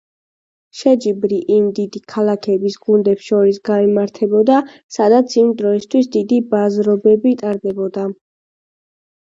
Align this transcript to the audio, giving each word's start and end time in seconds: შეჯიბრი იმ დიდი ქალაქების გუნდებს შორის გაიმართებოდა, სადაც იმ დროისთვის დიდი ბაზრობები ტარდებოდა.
შეჯიბრი 0.77 1.37
იმ 1.55 1.67
დიდი 1.79 2.01
ქალაქების 2.13 2.79
გუნდებს 2.87 3.27
შორის 3.33 3.61
გაიმართებოდა, 3.71 4.63
სადაც 4.97 5.39
იმ 5.43 5.53
დროისთვის 5.63 6.11
დიდი 6.19 6.43
ბაზრობები 6.57 7.39
ტარდებოდა. 7.45 8.13